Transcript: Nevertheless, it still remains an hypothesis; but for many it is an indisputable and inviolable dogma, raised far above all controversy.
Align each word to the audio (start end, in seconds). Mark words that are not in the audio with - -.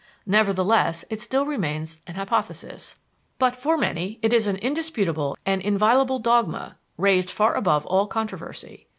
Nevertheless, 0.25 1.05
it 1.11 1.19
still 1.19 1.45
remains 1.45 2.01
an 2.07 2.15
hypothesis; 2.15 2.95
but 3.37 3.55
for 3.55 3.77
many 3.77 4.17
it 4.23 4.33
is 4.33 4.47
an 4.47 4.55
indisputable 4.55 5.37
and 5.45 5.61
inviolable 5.61 6.17
dogma, 6.17 6.79
raised 6.97 7.29
far 7.29 7.53
above 7.53 7.85
all 7.85 8.07
controversy. 8.07 8.87